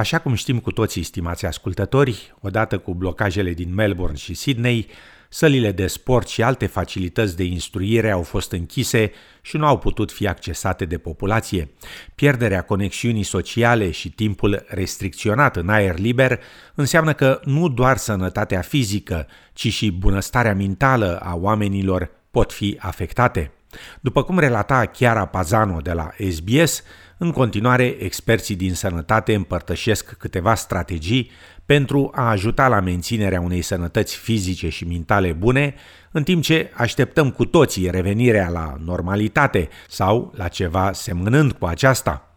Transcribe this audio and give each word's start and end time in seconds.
Așa 0.00 0.18
cum 0.18 0.34
știm 0.34 0.58
cu 0.58 0.72
toții, 0.72 1.02
stimați 1.02 1.46
ascultători, 1.46 2.34
odată 2.40 2.78
cu 2.78 2.94
blocajele 2.94 3.52
din 3.52 3.74
Melbourne 3.74 4.16
și 4.16 4.34
Sydney, 4.34 4.86
sălile 5.28 5.72
de 5.72 5.86
sport 5.86 6.28
și 6.28 6.42
alte 6.42 6.66
facilități 6.66 7.36
de 7.36 7.44
instruire 7.44 8.10
au 8.10 8.22
fost 8.22 8.52
închise 8.52 9.12
și 9.40 9.56
nu 9.56 9.66
au 9.66 9.78
putut 9.78 10.12
fi 10.12 10.26
accesate 10.28 10.84
de 10.84 10.98
populație. 10.98 11.70
Pierderea 12.14 12.62
conexiunii 12.62 13.22
sociale 13.22 13.90
și 13.90 14.10
timpul 14.10 14.64
restricționat 14.68 15.56
în 15.56 15.68
aer 15.68 15.98
liber 15.98 16.40
înseamnă 16.74 17.12
că 17.12 17.40
nu 17.44 17.68
doar 17.68 17.96
sănătatea 17.96 18.60
fizică, 18.60 19.26
ci 19.52 19.72
și 19.72 19.92
bunăstarea 19.92 20.54
mentală 20.54 21.18
a 21.22 21.34
oamenilor 21.34 22.10
pot 22.30 22.52
fi 22.52 22.76
afectate. 22.80 23.52
După 24.00 24.22
cum 24.22 24.38
relata 24.38 24.86
Chiara 24.86 25.26
Pazano 25.26 25.80
de 25.80 25.92
la 25.92 26.10
SBS, 26.30 26.82
în 27.22 27.30
continuare, 27.30 27.84
experții 27.84 28.56
din 28.56 28.74
sănătate 28.74 29.34
împărtășesc 29.34 30.12
câteva 30.18 30.54
strategii 30.54 31.30
pentru 31.66 32.10
a 32.14 32.28
ajuta 32.28 32.68
la 32.68 32.80
menținerea 32.80 33.40
unei 33.40 33.62
sănătăți 33.62 34.16
fizice 34.16 34.68
și 34.68 34.84
mentale 34.84 35.32
bune, 35.32 35.74
în 36.10 36.22
timp 36.22 36.42
ce 36.42 36.70
așteptăm 36.74 37.30
cu 37.30 37.44
toții 37.44 37.90
revenirea 37.90 38.48
la 38.48 38.76
normalitate 38.84 39.68
sau 39.88 40.32
la 40.36 40.48
ceva 40.48 40.92
semănând 40.92 41.52
cu 41.52 41.66
aceasta. 41.66 42.34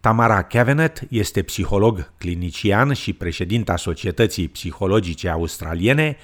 Tamara 0.00 0.42
Cavenet 0.42 1.00
este 1.10 1.42
psiholog 1.42 2.12
clinician 2.18 2.92
și 2.92 3.12
președinta 3.12 3.76
Societății 3.76 4.48
Psihologice 4.48 5.28
Australiene 5.28 6.16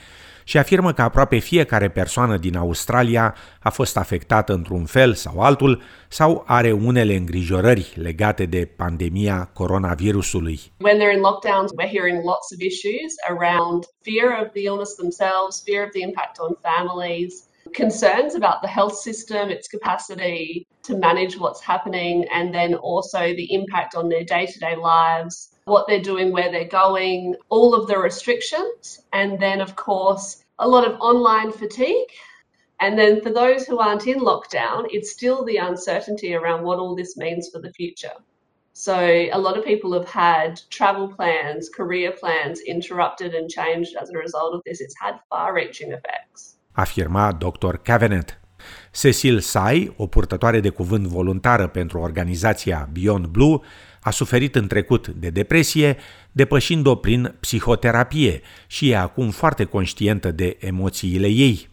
și 0.49 0.59
afirmă 0.59 0.93
că 0.93 1.03
aproape 1.03 1.39
fiecare 1.39 1.89
persoană 1.89 2.37
din 2.37 2.57
Australia 2.57 3.35
a 3.61 3.71
fost 3.71 3.97
afectată 3.97 4.53
într-un 4.53 4.85
fel 4.85 5.15
sau 5.15 5.41
altul 5.41 5.83
sau 6.09 6.45
are 6.47 6.73
unele 6.73 7.15
îngrijorări 7.15 7.93
legate 7.95 8.45
de 8.45 8.65
pandemia 8.77 9.51
coronavirusului. 9.53 10.61
When 10.81 10.99
they're 10.99 11.15
in 11.15 11.21
lockdowns, 11.21 11.71
we're 11.79 11.93
hearing 11.99 12.25
lots 12.25 12.47
of 12.55 12.61
issues 12.61 13.13
around 13.33 13.85
fear 14.09 14.29
of 14.43 14.49
the 14.53 14.63
illness 14.71 14.95
themselves, 14.95 15.63
fear 15.69 15.81
of 15.87 15.91
the 15.97 16.03
impact 16.09 16.37
on 16.47 16.53
families, 16.71 17.33
concerns 17.83 18.33
about 18.35 18.59
the 18.65 18.73
health 18.79 18.97
system, 19.09 19.45
its 19.51 19.69
capacity 19.77 20.67
to 20.89 20.93
manage 20.97 21.35
what's 21.43 21.63
happening, 21.73 22.17
and 22.37 22.55
then 22.59 22.71
also 22.75 23.23
the 23.41 23.49
impact 23.59 23.95
on 23.95 24.09
their 24.09 24.25
day 24.25 24.45
to 24.53 24.59
day 24.67 24.77
lives, 24.77 25.35
what 25.69 25.87
they're 25.87 26.01
doing, 26.01 26.33
where 26.33 26.51
they're 26.51 26.65
going, 26.85 27.35
all 27.49 27.75
of 27.75 27.87
the 27.87 27.99
restrictions, 27.99 29.01
and 29.13 29.39
then, 29.39 29.61
of 29.61 29.77
course, 29.77 30.45
a 30.59 30.69
lot 30.69 30.87
of 30.87 31.01
online 31.01 31.53
fatigue. 31.53 32.11
And 32.81 32.99
then 32.99 33.21
for 33.21 33.31
those 33.31 33.67
who 33.67 33.79
aren't 33.79 34.07
in 34.07 34.21
lockdown, 34.21 34.87
it's 34.91 35.11
still 35.11 35.45
the 35.45 35.57
uncertainty 35.57 36.35
around 36.35 36.63
what 36.63 36.79
all 36.79 36.95
this 36.95 37.17
means 37.17 37.49
for 37.53 37.61
the 37.61 37.73
future. 37.73 38.17
So 38.73 38.95
a 38.95 39.39
lot 39.39 39.59
of 39.59 39.65
people 39.65 39.93
have 39.93 40.09
had 40.09 40.61
travel 40.71 41.09
plans, 41.09 41.69
career 41.69 42.13
plans 42.13 42.61
interrupted 42.61 43.35
and 43.35 43.51
changed 43.51 43.97
as 44.01 44.11
a 44.11 44.19
result 44.19 44.55
of 44.55 44.61
this. 44.65 44.81
It's 44.81 44.95
had 45.01 45.15
far 45.29 45.53
reaching 45.53 45.91
effects. 45.91 46.59
Afirma 46.77 47.33
Dr. 47.39 47.79
Cavenet. 47.83 48.39
Cecil 48.93 49.41
Sai, 49.41 49.95
o 49.97 50.07
purtătoare 50.07 50.61
de 50.61 50.69
cuvânt 50.69 51.07
voluntară 51.07 51.69
pentru 51.69 51.99
organizația 52.01 52.89
Beyond 52.93 53.27
Blue, 53.27 53.61
a 54.09 54.11
suferit 54.11 54.55
în 54.55 54.67
trecut 54.67 55.09
de 55.09 55.29
depresie, 55.29 55.97
depășind-o 56.33 56.95
prin 56.95 57.35
psihoterapie 57.41 58.41
și 58.67 58.91
e 58.91 58.97
acum 58.97 59.31
foarte 59.31 59.65
conștientă 59.65 60.31
de 60.31 60.57
emoțiile 60.61 61.27
ei. 61.27 61.69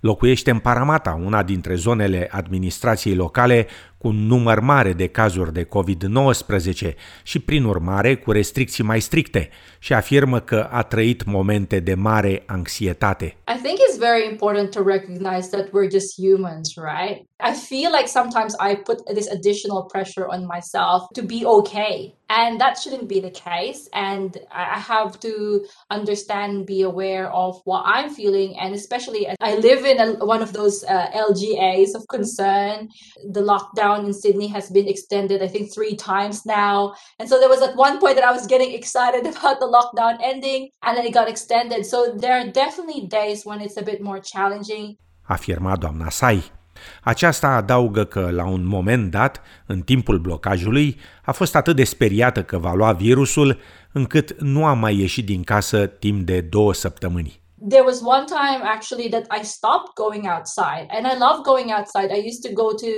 Locuiește 0.00 0.50
în 0.50 0.58
Paramata, 0.58 1.20
una 1.24 1.42
dintre 1.42 1.74
zonele 1.74 2.28
administrației 2.30 3.14
locale 3.14 3.66
cu 3.98 4.08
un 4.08 4.26
număr 4.26 4.60
mare 4.60 4.92
de 4.92 5.06
cazuri 5.06 5.52
de 5.52 5.64
COVID-19 5.64 6.94
și, 7.22 7.38
prin 7.38 7.64
urmare, 7.64 8.16
cu 8.16 8.32
restricții 8.32 8.84
mai 8.84 9.00
stricte 9.00 9.48
și 9.78 9.92
afirmă 9.92 10.40
că 10.40 10.68
a 10.70 10.82
trăit 10.82 11.24
momente 11.24 11.80
de 11.80 11.94
mare 11.94 12.42
anxietate. 12.46 13.24
I 13.24 13.60
think 13.62 13.78
it's 13.78 13.98
very 13.98 14.30
important 14.30 14.70
to 14.70 14.82
recognize 14.82 15.48
that 15.50 15.66
we're 15.66 15.90
just 15.90 16.14
humans, 16.16 16.74
right? 16.76 17.28
I 17.48 17.54
feel 17.54 17.90
like 17.90 18.08
sometimes 18.08 18.54
I 18.60 18.74
put 18.74 19.06
this 19.06 19.26
additional 19.28 19.84
pressure 19.84 20.28
on 20.28 20.46
myself 20.46 21.08
to 21.14 21.22
be 21.22 21.46
okay. 21.46 22.14
And 22.28 22.60
that 22.60 22.76
shouldn't 22.78 23.08
be 23.08 23.20
the 23.20 23.30
case. 23.30 23.88
And 23.94 24.36
I 24.52 24.78
have 24.78 25.18
to 25.20 25.64
understand 25.88 26.66
be 26.66 26.82
aware 26.82 27.32
of 27.32 27.62
what 27.64 27.84
I'm 27.86 28.10
feeling. 28.10 28.58
And 28.58 28.74
especially 28.74 29.28
as 29.28 29.36
I 29.40 29.54
live 29.56 29.86
in 29.86 29.98
a, 29.98 30.26
one 30.26 30.42
of 30.42 30.52
those 30.52 30.84
uh, 30.84 31.08
LGAs 31.26 31.94
of 31.94 32.06
concern, 32.08 32.90
the 33.32 33.40
lockdown 33.40 34.04
in 34.04 34.12
Sydney 34.12 34.48
has 34.48 34.68
been 34.70 34.86
extended, 34.86 35.42
I 35.42 35.48
think, 35.48 35.72
three 35.72 35.96
times 35.96 36.44
now. 36.44 36.94
And 37.18 37.26
so 37.30 37.40
there 37.40 37.48
was 37.48 37.62
at 37.62 37.76
one 37.76 37.98
point 37.98 38.16
that 38.16 38.24
I 38.24 38.32
was 38.32 38.46
getting 38.46 38.74
excited 38.74 39.26
about 39.32 39.58
the 39.58 39.72
lockdown 39.76 40.18
ending 40.22 40.68
and 40.82 40.98
then 40.98 41.06
it 41.06 41.14
got 41.14 41.30
extended. 41.30 41.86
So 41.86 42.12
there 42.14 42.34
are 42.38 42.46
definitely 42.46 43.06
days 43.06 43.46
when 43.46 43.62
it's 43.62 43.78
a 43.78 43.82
bit 43.82 44.02
more 44.02 44.20
challenging. 44.20 44.98
Afirma 45.30 45.78
doamna 45.78 46.12
Sai. 46.12 46.57
Aceasta 47.02 47.48
adaugă 47.48 48.04
că, 48.04 48.28
la 48.32 48.46
un 48.46 48.66
moment 48.66 49.10
dat, 49.10 49.42
în 49.66 49.80
timpul 49.80 50.18
blocajului, 50.18 51.00
a 51.24 51.32
fost 51.32 51.54
atât 51.56 51.76
de 51.76 51.84
speriată 51.84 52.42
că 52.42 52.58
va 52.58 52.72
lua 52.72 52.92
virusul, 52.92 53.58
încât 53.92 54.40
nu 54.40 54.64
a 54.64 54.72
mai 54.72 54.98
ieșit 54.98 55.26
din 55.26 55.42
casă 55.42 55.86
timp 55.86 56.26
de 56.26 56.40
două 56.40 56.74
săptămâni. 56.74 57.40
There 57.68 57.82
was 57.82 58.00
one 58.02 58.24
time 58.26 58.62
actually 58.62 59.08
that 59.08 59.26
I 59.40 59.44
stopped 59.44 59.94
going 59.94 60.26
outside, 60.26 60.86
and 60.90 61.06
I 61.06 61.18
love 61.18 61.42
going 61.42 61.72
outside. 61.72 62.12
I 62.12 62.22
used 62.30 62.42
to 62.46 62.52
go 62.52 62.72
to 62.72 62.90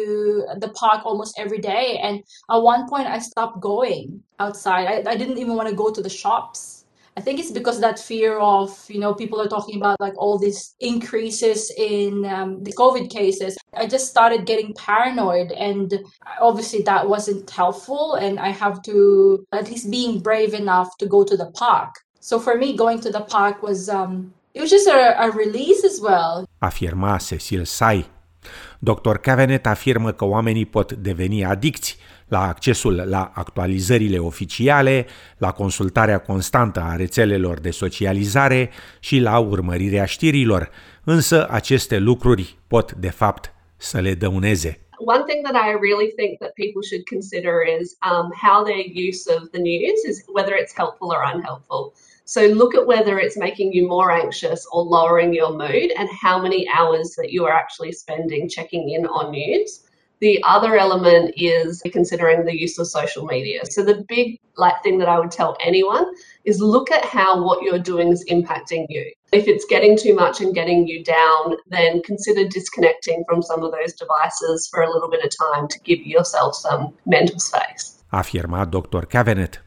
the 0.58 0.68
park 0.68 1.00
almost 1.04 1.38
every 1.38 1.60
day, 1.60 1.98
and 2.02 2.22
at 2.54 2.60
one 2.62 2.84
point 2.84 3.06
I 3.08 3.20
stopped 3.20 3.60
going 3.60 4.22
outside. 4.36 4.84
I, 4.86 5.12
I 5.12 5.16
didn't 5.16 5.38
even 5.38 5.54
want 5.56 5.68
to 5.70 5.74
go 5.74 5.91
to 5.91 6.02
the 6.02 6.10
shops. 6.10 6.79
I 7.20 7.22
think 7.22 7.38
it's 7.38 7.50
because 7.50 7.81
that 7.81 7.98
fear 7.98 8.38
of, 8.38 8.70
you 8.88 8.98
know, 8.98 9.12
people 9.12 9.38
are 9.42 9.47
talking 9.47 9.76
about 9.76 10.00
like 10.00 10.16
all 10.16 10.38
these 10.38 10.75
increases 10.81 11.70
in 11.76 12.25
um, 12.25 12.64
the 12.64 12.72
COVID 12.72 13.10
cases. 13.10 13.58
I 13.75 13.86
just 13.86 14.08
started 14.08 14.47
getting 14.47 14.72
paranoid, 14.72 15.53
and 15.53 15.92
obviously 16.41 16.80
that 16.84 17.06
wasn't 17.06 17.50
helpful. 17.50 18.14
And 18.14 18.41
I 18.41 18.48
have 18.48 18.80
to 18.84 19.44
at 19.53 19.69
least 19.69 19.91
being 19.91 20.20
brave 20.20 20.54
enough 20.54 20.97
to 20.97 21.06
go 21.06 21.22
to 21.22 21.36
the 21.36 21.50
park. 21.50 21.92
So 22.20 22.41
for 22.41 22.56
me, 22.56 22.75
going 22.75 23.00
to 23.00 23.10
the 23.10 23.20
park 23.20 23.62
was 23.62 23.91
um, 23.91 24.32
it 24.54 24.62
was 24.62 24.70
just 24.70 24.88
a, 24.88 25.22
a 25.22 25.30
release 25.30 25.84
as 25.84 26.00
well. 26.00 26.48
Afirma 26.62 27.20
Cecil 27.20 27.66
Sai. 27.66 28.06
Dr. 28.78 29.16
Cavenet 29.16 29.66
afirmă 29.66 30.12
că 30.12 30.24
oamenii 30.24 30.66
pot 30.66 30.92
deveni 30.92 31.44
adicți 31.44 31.98
la 32.28 32.48
accesul 32.48 33.04
la 33.06 33.32
actualizările 33.34 34.18
oficiale, 34.18 35.06
la 35.38 35.52
consultarea 35.52 36.18
constantă 36.18 36.80
a 36.80 36.96
rețelelor 36.96 37.60
de 37.60 37.70
socializare 37.70 38.70
și 39.00 39.18
la 39.18 39.38
urmărirea 39.38 40.04
știrilor, 40.04 40.70
însă 41.04 41.46
aceste 41.50 41.98
lucruri 41.98 42.58
pot, 42.66 42.92
de 42.92 43.10
fapt, 43.10 43.52
să 43.76 43.98
le 44.00 44.14
dăuneze. 44.14 44.80
One 45.16 45.24
thing 45.26 45.40
that 45.48 45.56
I 45.68 45.68
really 45.86 46.10
think 46.18 46.32
that 46.42 46.52
people 46.62 46.82
should 46.90 47.04
consider 47.14 47.54
is 47.80 47.86
um, 48.10 48.26
how 48.46 48.58
their 48.68 48.84
use 49.08 49.20
of 49.36 49.40
the 49.54 49.62
news 49.70 50.00
is 50.10 50.16
whether 50.36 50.54
it's 50.60 50.74
helpful 50.82 51.08
or 51.16 51.22
unhelpful. 51.34 51.82
So 52.30 52.46
look 52.46 52.76
at 52.76 52.86
whether 52.86 53.18
it's 53.18 53.36
making 53.36 53.72
you 53.72 53.88
more 53.88 54.12
anxious 54.12 54.64
or 54.70 54.84
lowering 54.84 55.34
your 55.34 55.50
mood 55.50 55.91
and 55.98 56.08
how 56.10 56.41
many 56.41 56.64
hours 56.68 57.16
that 57.16 57.32
you 57.32 57.44
are 57.44 57.52
actually 57.52 57.91
spending 57.91 58.48
checking 58.48 58.91
in 58.91 59.04
on 59.04 59.32
news. 59.32 59.88
The 60.20 60.41
other 60.46 60.76
element 60.76 61.34
is 61.36 61.82
considering 61.91 62.44
the 62.44 62.56
use 62.56 62.78
of 62.78 62.86
social 62.86 63.24
media. 63.26 63.66
So 63.66 63.82
the 63.82 64.04
big 64.06 64.38
like 64.56 64.80
thing 64.84 64.98
that 64.98 65.08
I 65.08 65.18
would 65.18 65.32
tell 65.32 65.56
anyone 65.60 66.06
is 66.44 66.60
look 66.60 66.92
at 66.92 67.04
how 67.04 67.42
what 67.42 67.64
you're 67.64 67.80
doing 67.80 68.12
is 68.12 68.24
impacting 68.30 68.86
you. 68.88 69.10
If 69.32 69.48
it's 69.48 69.64
getting 69.64 69.98
too 69.98 70.14
much 70.14 70.41
and 70.41 70.54
getting 70.54 70.86
you 70.86 71.02
down, 71.02 71.56
then 71.66 72.00
consider 72.02 72.47
disconnecting 72.47 73.24
from 73.28 73.42
some 73.42 73.64
of 73.64 73.72
those 73.72 73.94
devices 73.94 74.68
for 74.68 74.82
a 74.82 74.92
little 74.92 75.10
bit 75.10 75.24
of 75.24 75.32
time 75.36 75.66
to 75.66 75.80
give 75.80 75.98
yourself 76.06 76.54
some 76.54 76.94
mental 77.06 77.41
space. 77.41 78.04
Afirma 78.12 78.71
Dr. 78.71 79.03
Cavenet. 79.03 79.59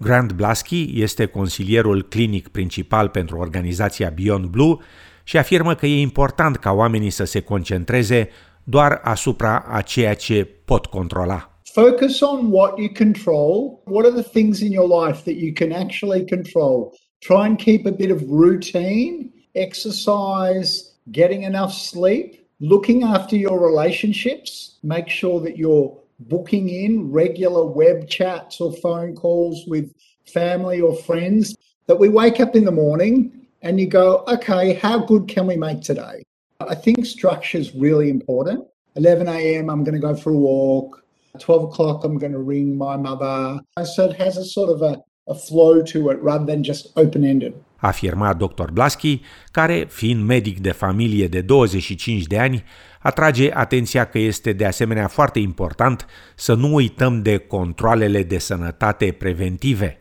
Grant 0.00 0.32
Blasky 0.32 0.90
este 0.94 1.26
consilierul 1.26 2.02
clinic 2.02 2.48
principal 2.48 3.08
pentru 3.08 3.38
organizația 3.38 4.12
Beyond 4.22 4.44
Blue 4.44 4.76
și 5.24 5.36
afirmă 5.36 5.74
că 5.74 5.86
e 5.86 6.00
important 6.00 6.56
ca 6.56 6.72
oamenii 6.72 7.10
să 7.10 7.24
se 7.24 7.40
concentreze 7.40 8.28
doar 8.64 9.00
asupra 9.02 9.64
a 9.68 9.80
ceea 9.80 10.14
ce 10.14 10.44
pot 10.64 10.86
controla. 10.86 11.60
Focus 11.72 12.20
on 12.20 12.50
what 12.50 12.78
you 12.78 12.88
control. 12.96 13.82
What 13.84 14.04
are 14.04 14.22
the 14.22 14.30
things 14.30 14.60
in 14.60 14.72
your 14.72 15.04
life 15.04 15.22
that 15.22 15.40
you 15.42 15.52
can 15.52 15.72
actually 15.72 16.24
control? 16.24 16.92
Try 17.18 17.44
and 17.46 17.58
keep 17.58 17.86
a 17.86 17.90
bit 17.90 18.10
of 18.10 18.20
routine, 18.28 19.32
exercise, 19.52 20.70
getting 21.10 21.42
enough 21.42 21.72
sleep, 21.72 22.34
looking 22.56 23.02
after 23.02 23.36
your 23.36 23.58
relationships. 23.70 24.78
Make 24.82 25.08
sure 25.08 25.40
that 25.40 25.56
you're 25.56 25.90
booking 26.20 26.68
in 26.68 27.10
regular 27.10 27.64
web 27.64 28.08
chats 28.08 28.60
or 28.60 28.72
phone 28.76 29.14
calls 29.14 29.64
with 29.66 29.92
family 30.26 30.80
or 30.80 30.96
friends. 30.96 31.56
That 31.86 31.98
we 31.98 32.08
wake 32.08 32.38
up 32.38 32.54
in 32.54 32.64
the 32.64 32.70
morning 32.70 33.46
and 33.62 33.80
you 33.80 33.86
go, 33.86 34.24
okay, 34.28 34.74
how 34.74 34.98
good 34.98 35.26
can 35.26 35.46
we 35.46 35.56
make 35.56 35.80
today? 35.80 36.22
I 36.60 36.74
think 36.74 37.06
structure 37.06 37.58
is 37.58 37.74
really 37.74 38.10
important. 38.10 38.66
11 38.96 39.28
a.m., 39.28 39.70
I'm 39.70 39.84
going 39.84 39.94
to 39.94 40.00
go 40.00 40.14
for 40.14 40.30
a 40.30 40.36
walk. 40.36 41.04
12 41.38 41.64
o'clock, 41.64 42.04
I'm 42.04 42.18
going 42.18 42.32
to 42.32 42.40
ring 42.40 42.76
my 42.76 42.96
mother. 42.96 43.60
So 43.84 44.10
it 44.10 44.16
has 44.16 44.36
a 44.36 44.44
sort 44.44 44.70
of 44.70 44.82
a, 44.82 45.00
a 45.28 45.34
flow 45.34 45.82
to 45.82 46.10
it 46.10 46.20
rather 46.20 46.44
than 46.44 46.64
just 46.64 46.88
open 46.96 47.24
ended. 47.24 47.54
Afirma 47.80 48.36
dr. 48.36 48.72
Blaschi, 48.72 49.22
care, 49.54 49.86
fiind 49.86 50.26
medic 50.26 50.60
de 50.60 50.74
familie 50.74 51.28
de 51.28 51.42
25 51.42 52.26
de 52.28 52.36
ani, 52.36 52.64
atrage 53.00 53.50
atenția 53.52 54.04
că 54.04 54.18
este 54.18 54.52
de 54.52 54.64
asemenea 54.64 55.06
foarte 55.06 55.38
important 55.38 56.06
să 56.36 56.54
nu 56.54 56.74
uităm 56.74 57.22
de 57.22 57.36
controlele 57.36 58.22
de 58.22 58.38
sănătate 58.38 59.14
preventive. 59.18 59.98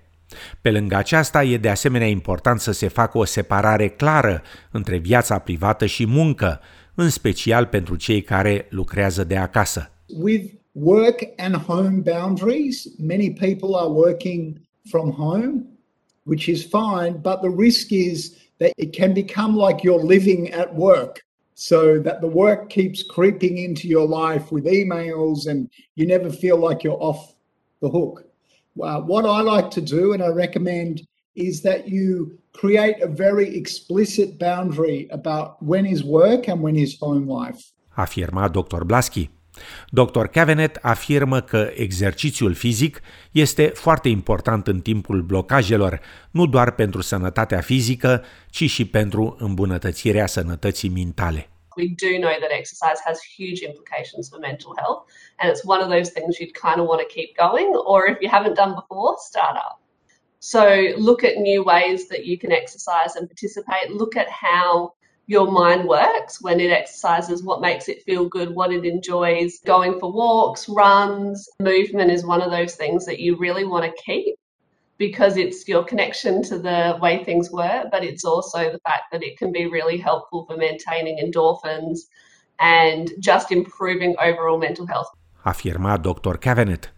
Pe 0.62 0.72
lângă 0.72 0.96
aceasta, 0.96 1.44
e 1.44 1.58
de 1.58 1.70
asemenea 1.70 2.08
important 2.08 2.60
să 2.60 2.72
se 2.72 2.88
facă 2.88 3.18
o 3.18 3.24
separare 3.24 3.88
clară 3.88 4.42
între 4.72 4.98
viața 4.98 5.40
privată 5.40 5.86
și 5.86 6.06
muncă, 6.06 6.60
în 6.96 7.10
special 7.10 7.66
pentru 7.66 7.96
cei 7.96 8.22
care 8.22 8.68
lucrează 8.70 9.24
de 9.24 9.38
acasă. 9.38 9.92
With 10.22 10.54
work 10.72 11.20
and 11.38 11.56
home 11.56 12.02
boundaries, 12.04 12.86
many 12.98 13.34
people 13.34 13.70
are 13.76 13.90
working 13.90 14.62
from 14.90 15.12
home, 15.12 15.66
which 16.24 16.46
is 16.46 16.62
fine, 16.62 17.20
but 17.22 17.40
the 17.42 17.54
risk 17.58 17.90
is 17.90 18.32
that 18.58 18.72
it 18.76 18.96
can 18.96 19.14
become 19.14 19.68
like 19.68 19.82
you're 19.88 20.08
living 20.08 20.54
at 20.54 20.70
work. 20.76 21.27
So 21.60 21.98
that 22.02 22.22
the 22.22 22.28
work 22.28 22.70
keeps 22.70 23.02
creeping 23.02 23.58
into 23.58 23.88
your 23.88 24.08
life 24.08 24.52
with 24.52 24.66
emails 24.66 25.48
and 25.48 25.68
you 25.96 26.06
never 26.06 26.30
feel 26.30 26.56
like 26.58 26.84
you're 26.84 27.02
off 27.02 27.34
the 27.82 27.90
hook. 27.90 28.26
Uh, 28.80 29.02
what 29.02 29.26
I 29.26 29.42
like 29.42 29.72
to 29.72 29.82
do, 29.82 30.14
and 30.14 30.22
I 30.22 30.28
recommend, 30.28 31.02
is 31.34 31.64
that 31.64 31.88
you 31.88 32.38
create 32.54 33.02
a 33.02 33.08
very 33.08 33.58
explicit 33.58 34.38
boundary 34.38 35.08
about 35.10 35.62
when 35.64 35.88
is 35.88 36.04
work 36.04 36.48
and 36.48 36.62
when 36.62 36.76
is 36.76 37.00
home 37.00 37.28
life. 37.28 37.72
Afirma 37.98 38.54
Dr. 38.54 38.86
Blaschi. 38.86 39.28
Dr. 39.90 40.26
Cavenet 40.26 40.80
afirmă 40.82 41.42
că 41.42 41.72
exercițiul 41.76 42.54
fizic 42.54 43.02
este 43.32 43.68
foarte 43.68 44.10
important 44.10 44.68
în 44.68 44.80
timpul 44.80 45.22
blocajelor, 45.22 46.00
nu 46.32 46.46
doar 46.46 46.72
pentru 46.72 47.02
sănătatea 47.02 47.62
fizică, 47.62 48.24
ci 48.50 48.70
și 48.70 48.86
pentru 48.86 49.36
îmbunătățirea 49.40 50.26
sănătății 50.26 50.90
mentale. 50.90 51.50
we 51.78 51.90
do 51.90 52.18
know 52.18 52.34
that 52.40 52.52
exercise 52.52 53.00
has 53.06 53.22
huge 53.38 53.64
implications 53.64 54.30
for 54.30 54.40
mental 54.40 54.74
health. 54.78 55.06
And 55.40 55.50
it's 55.52 55.64
one 55.64 55.82
of 55.82 55.90
those 55.90 56.10
things 56.10 56.40
you'd 56.40 56.56
kind 56.56 56.82
of 56.82 56.88
want 56.88 57.02
to 57.02 57.08
keep 57.08 57.38
going, 57.38 57.72
or 57.86 58.08
if 58.08 58.18
you 58.22 58.30
haven't 58.30 58.56
done 58.56 58.74
before, 58.74 59.16
start 59.20 59.56
up. 59.56 59.80
So 60.40 60.94
look 60.98 61.24
at 61.24 61.38
new 61.38 61.64
ways 61.64 62.08
that 62.10 62.26
you 62.26 62.38
can 62.38 62.52
exercise 62.52 63.16
and 63.16 63.28
participate. 63.28 63.92
Look 63.92 64.16
at 64.16 64.28
how 64.30 64.94
your 65.28 65.52
mind 65.52 65.88
works 65.88 66.42
when 66.42 66.60
it 66.60 66.72
exercises, 66.72 67.44
what 67.44 67.62
makes 67.62 67.90
it 67.90 68.04
feel 68.04 68.28
good, 68.28 68.56
what 68.56 68.72
it 68.72 68.86
enjoys. 68.86 69.60
Going 69.66 70.00
for 70.00 70.12
walks, 70.12 70.68
runs, 70.70 71.48
movement 71.60 72.12
is 72.12 72.26
one 72.26 72.42
of 72.42 72.50
those 72.50 72.76
things 72.76 73.06
that 73.06 73.20
you 73.20 73.38
really 73.38 73.66
want 73.66 73.84
to 73.86 74.02
keep 74.02 74.36
because 74.98 75.38
it's 75.38 75.68
your 75.68 75.84
connection 75.84 76.42
to 76.44 76.58
the 76.58 76.98
way 77.02 77.24
things 77.24 77.52
were, 77.52 77.86
but 77.92 78.04
it's 78.04 78.26
also 78.26 78.72
the 78.72 78.80
fact 78.80 79.12
that 79.12 79.22
it 79.22 79.38
can 79.38 79.52
be 79.52 79.68
really 79.68 79.98
helpful 79.98 80.46
for 80.46 80.58
maintaining 80.58 81.18
endorphins 81.20 82.00
and 82.60 83.12
just 83.20 83.52
improving 83.52 84.16
overall 84.20 84.58
mental 84.58 84.88
health. 84.88 85.10
Afirma 85.46 86.02
Dr. 86.02 86.38
Cavenet. 86.38 86.90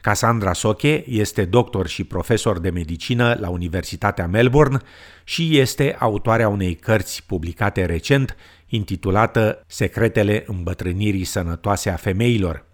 Cassandra 0.00 0.52
Soche 0.52 1.04
este 1.06 1.44
doctor 1.44 1.86
și 1.86 2.04
profesor 2.04 2.58
de 2.58 2.70
medicină 2.70 3.36
la 3.40 3.48
Universitatea 3.48 4.26
Melbourne 4.26 4.78
și 5.24 5.58
este 5.58 5.96
autoarea 5.98 6.48
unei 6.48 6.74
cărți 6.74 7.22
publicate 7.26 7.84
recent 7.84 8.36
intitulată 8.66 9.64
Secretele 9.66 10.44
îmbătrânirii 10.46 11.24
sănătoase 11.24 11.90
a 11.90 11.96
femeilor. 11.96 12.64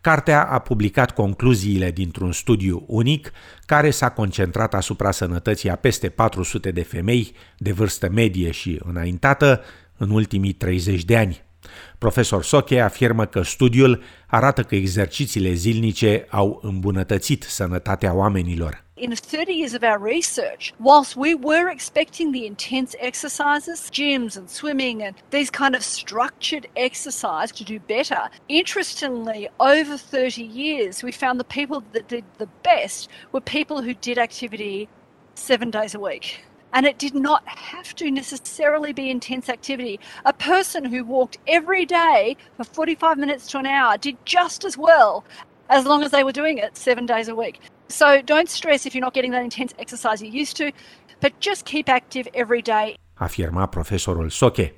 Cartea 0.00 0.44
a 0.44 0.58
publicat 0.58 1.10
concluziile 1.10 1.90
dintr-un 1.90 2.32
studiu 2.32 2.84
unic 2.86 3.32
care 3.66 3.90
s-a 3.90 4.10
concentrat 4.10 4.74
asupra 4.74 5.10
sănătății 5.10 5.70
a 5.70 5.76
peste 5.76 6.08
400 6.08 6.70
de 6.70 6.82
femei 6.82 7.32
de 7.58 7.72
vârstă 7.72 8.08
medie 8.10 8.50
și 8.50 8.80
înaintată 8.84 9.60
în 9.96 10.10
ultimii 10.10 10.52
30 10.52 11.04
de 11.04 11.16
ani. 11.16 11.45
Profesor 11.98 12.44
Soche 12.44 12.80
afirmă 12.80 13.24
că 13.24 13.42
studiul 13.42 14.02
arată 14.26 14.62
că 14.62 14.74
exercițiile 14.74 15.52
zilnice 15.52 16.26
au 16.30 16.60
îmbunătățit 16.62 17.42
sănătatea 17.42 18.14
oamenilor. 18.14 18.84
In 18.98 19.10
30 19.10 19.54
years 19.54 19.74
of 19.74 19.82
our 19.82 19.98
research, 19.98 20.72
whilst 20.78 21.16
we 21.16 21.34
were 21.34 21.68
expecting 21.68 22.32
the 22.32 22.46
intense 22.46 22.96
exercises, 22.98 23.90
gyms 23.90 24.36
and 24.36 24.48
swimming 24.48 25.02
and 25.02 25.14
these 25.28 25.50
kind 25.50 25.74
of 25.74 25.82
structured 25.82 26.66
exercise 26.76 27.52
to 27.52 27.62
do 27.62 27.78
better, 27.78 28.30
interestingly, 28.48 29.50
over 29.60 29.98
30 29.98 30.42
years, 30.42 31.02
we 31.02 31.12
found 31.12 31.38
the 31.38 31.44
people 31.44 31.82
that 31.92 32.08
did 32.08 32.24
the 32.38 32.48
best 32.62 33.10
were 33.32 33.40
people 33.42 33.82
who 33.82 33.92
did 33.92 34.16
activity 34.16 34.88
seven 35.34 35.68
days 35.68 35.94
a 35.94 36.00
week. 36.00 36.46
And 36.76 36.84
it 36.84 36.98
did 36.98 37.14
not 37.14 37.42
have 37.48 37.94
to 37.94 38.10
necessarily 38.10 38.92
be 38.92 39.08
intense 39.08 39.48
activity. 39.48 39.98
A 40.26 40.32
person 40.34 40.84
who 40.84 41.04
walked 41.04 41.38
every 41.46 41.86
day 41.86 42.36
for 42.58 42.64
45 42.64 43.16
minutes 43.16 43.46
to 43.50 43.58
an 43.58 43.64
hour 43.64 43.96
did 43.96 44.16
just 44.26 44.62
as 44.62 44.76
well 44.76 45.24
as 45.70 45.86
long 45.86 46.02
as 46.02 46.10
they 46.10 46.22
were 46.22 46.32
doing 46.32 46.58
it 46.58 46.76
seven 46.76 47.06
days 47.06 47.28
a 47.28 47.34
week. 47.34 47.60
So 47.88 48.20
don't 48.20 48.50
stress 48.50 48.84
if 48.84 48.92
you're 48.94 49.04
not 49.04 49.14
getting 49.14 49.32
that 49.32 49.42
intense 49.42 49.72
exercise 49.78 50.20
you 50.20 50.30
used 50.40 50.56
to, 50.56 50.70
but 51.20 51.32
just 51.40 51.64
keep 51.64 51.88
active 51.88 52.28
every 52.34 52.60
day. 52.60 52.96
Afirma 53.14 53.66
profesorul 53.66 54.30
Soche. 54.30 54.74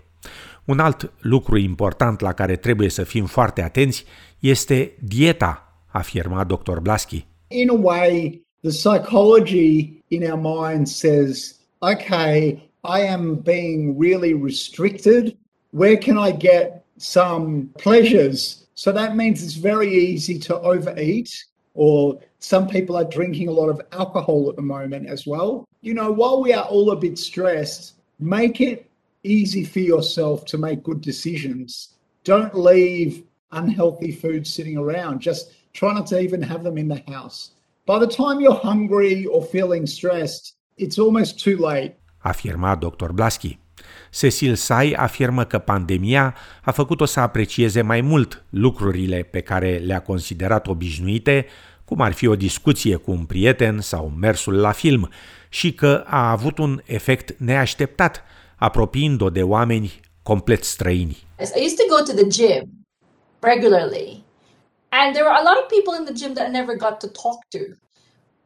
Un 0.65 0.79
alt 0.79 1.13
lucru 1.21 1.57
important 1.59 2.21
la 2.21 2.33
care 2.33 2.57
trebuie 2.57 2.89
să 2.89 3.05
fim 3.05 3.27
foarte 3.27 3.63
atenți 3.63 4.05
este 4.39 4.93
dieta, 5.01 5.83
afirma 5.87 6.45
dr. 6.45 6.81
Blaschi. 6.81 7.27
In 7.49 7.69
a 7.69 7.77
way, 7.81 8.43
the 8.61 8.71
psychology 8.71 10.03
in 10.09 10.23
our 10.31 10.41
mind 10.41 10.87
says 10.87 11.58
okay, 11.83 12.69
I 12.85 13.01
am 13.03 13.37
being 13.37 13.99
really 13.99 14.35
restricted. 14.35 15.37
Where 15.73 15.97
can 15.97 16.19
I 16.19 16.31
get 16.31 16.85
some 16.97 17.71
pleasures? 17.79 18.67
So 18.75 18.93
that 18.93 19.17
means 19.17 19.43
it's 19.43 19.55
very 19.55 19.93
easy 19.93 20.39
to 20.41 20.59
overeat, 20.61 21.45
or 21.75 22.21
some 22.39 22.69
people 22.69 22.97
are 22.97 23.05
drinking 23.05 23.49
a 23.49 23.53
lot 23.53 23.69
of 23.69 23.81
alcohol 23.93 24.49
at 24.49 24.57
the 24.57 24.63
moment 24.63 25.09
as 25.09 25.27
well. 25.27 25.67
You 25.81 25.95
know, 25.95 26.11
while 26.13 26.43
we 26.43 26.53
are 26.53 26.65
all 26.65 26.91
a 26.91 26.97
bit 26.97 27.19
stressed, 27.19 27.95
make 28.19 28.61
it 28.61 28.91
easy 29.25 29.65
for 29.65 29.81
yourself 29.81 30.45
to 30.47 30.59
make 30.59 30.83
good 30.83 31.01
decisions. 31.01 31.95
Don't 32.25 32.55
leave 32.55 33.25
unhealthy 33.53 34.13
food 34.13 34.47
sitting 34.47 34.77
around. 34.77 35.21
Just 35.21 35.53
try 35.73 35.93
not 35.95 36.07
to 36.09 36.21
even 36.21 36.43
have 36.43 36.63
them 36.63 36.79
in 36.79 36.89
the 36.89 37.03
house. 37.09 37.53
By 37.87 37.99
the 37.99 38.07
time 38.07 38.41
you're 38.41 38.55
hungry 38.55 39.27
or 39.27 39.43
feeling 39.43 39.87
stressed, 39.87 40.55
it's 40.79 40.99
almost 40.99 41.43
too 41.43 41.69
late. 41.69 41.99
Afirma 42.19 42.75
dr. 42.75 43.13
Blaschi. 43.13 43.59
Cecil 44.11 44.55
Sai 44.55 44.93
afirmă 44.93 45.45
că 45.45 45.59
pandemia 45.59 46.35
a 46.63 46.71
făcut-o 46.71 47.05
să 47.05 47.21
aprecieze 47.21 47.83
mai 47.83 48.01
mult 48.01 48.45
lucrurile 48.51 49.23
pe 49.23 49.41
care 49.41 49.77
le-a 49.77 50.03
considerat 50.03 50.67
obișnuite, 50.67 51.47
cum 51.85 52.01
ar 52.01 52.13
fi 52.13 52.27
o 52.27 52.37
discuție 52.37 52.97
cu 52.97 53.11
un 53.11 53.25
prieten 53.25 53.81
sau 53.81 54.13
mersul 54.21 54.55
la 54.55 54.73
film, 54.73 55.11
și 55.49 55.73
că 55.75 56.05
a 56.07 56.31
avut 56.31 56.59
un 56.59 56.81
efect 56.85 57.39
neașteptat, 57.39 58.23
apropiind-o 58.57 59.31
de 59.31 59.43
oameni 59.43 60.01
complet 60.23 60.65
străini. 60.65 61.27
I 61.39 61.65
used 61.65 61.77
to 61.77 61.87
go 61.89 62.03
to 62.03 62.13
the 62.13 62.27
gym 62.27 62.87
regularly, 63.41 64.25
and 64.89 65.15
there 65.15 65.25
were 65.29 65.39
a 65.43 65.47
lot 65.49 65.59
of 65.63 65.67
people 65.77 65.95
in 65.99 66.05
the 66.05 66.15
gym 66.21 66.33
that 66.35 66.49
I 66.49 66.51
never 66.51 66.77
got 66.77 66.99
to 66.99 67.07
talk 67.07 67.39
to. 67.55 67.59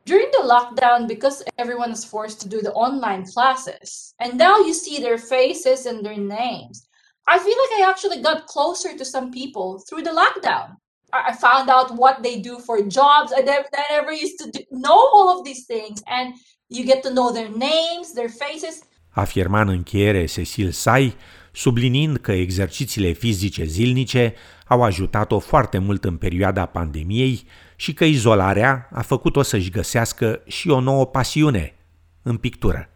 During 0.04 0.30
the 0.32 0.49
lockdown 0.49 1.06
because 1.06 1.42
everyone 1.59 1.90
is 1.90 2.04
forced 2.04 2.40
to 2.40 2.49
do 2.49 2.61
the 2.61 2.73
online 2.73 3.25
classes 3.26 4.14
and 4.21 4.37
now 4.37 4.59
you 4.59 4.75
see 4.75 4.99
their 4.99 5.18
faces 5.18 5.87
and 5.87 6.04
their 6.04 6.16
names 6.16 6.87
i 7.26 7.38
feel 7.38 7.56
like 7.62 7.80
i 7.80 7.90
actually 7.90 8.21
got 8.21 8.47
closer 8.47 8.97
to 8.97 9.04
some 9.04 9.30
people 9.30 9.68
through 9.88 10.02
the 10.02 10.11
lockdown. 10.23 10.76
I 11.12 11.35
found 11.35 11.68
out 11.68 11.94
what 12.02 12.23
they 12.23 12.37
do 12.40 12.59
for 12.66 12.76
jobs 12.82 13.32
i 13.37 13.40
never, 13.40 13.68
I 13.75 13.87
never 13.99 14.12
used 14.12 14.38
to 14.40 14.50
do, 14.50 14.61
know 14.71 15.00
all 15.14 15.28
of 15.38 15.44
these 15.44 15.66
things 15.66 16.02
and 16.06 16.35
you 16.68 16.85
get 16.85 17.02
to 17.02 17.11
know 17.11 17.30
their 17.32 17.50
names 17.50 18.12
their 18.14 18.30
faces. 18.30 18.82
Afirma 19.14 19.61
în 19.61 19.68
încheiere 19.68 20.26
Cecil 20.26 20.71
Sai, 20.71 21.16
subliniind 21.52 22.16
că 22.16 22.32
exercițiile 22.32 23.12
fizice 23.12 23.64
zilnice 23.64 24.35
au 24.66 24.82
ajutat-o 24.82 25.38
foarte 25.38 25.78
mult 25.78 26.04
în 26.04 26.16
perioada 26.16 26.66
pandemiei 26.66 27.47
și 27.76 27.92
că 27.94 28.04
izolarea 28.04 28.88
a 28.92 29.02
făcut-o 29.02 29.42
să-și 29.42 29.71
găsească 29.71 30.42
și 30.47 30.68
o 30.68 30.80
nouă 30.80 31.06
pasiune 31.06 31.75
în 32.23 32.37
pictură. 32.37 32.91